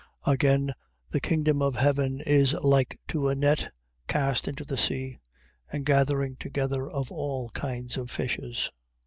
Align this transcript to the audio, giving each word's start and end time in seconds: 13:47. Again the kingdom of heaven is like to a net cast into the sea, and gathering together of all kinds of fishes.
13:47. 0.25 0.33
Again 0.33 0.73
the 1.11 1.19
kingdom 1.19 1.61
of 1.61 1.75
heaven 1.75 2.21
is 2.21 2.55
like 2.63 2.99
to 3.07 3.29
a 3.29 3.35
net 3.35 3.71
cast 4.07 4.47
into 4.47 4.65
the 4.65 4.75
sea, 4.75 5.19
and 5.71 5.85
gathering 5.85 6.35
together 6.37 6.89
of 6.89 7.11
all 7.11 7.51
kinds 7.51 7.97
of 7.97 8.09
fishes. 8.09 8.71